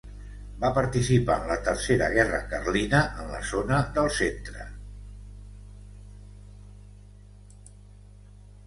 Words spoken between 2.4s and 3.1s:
Carlina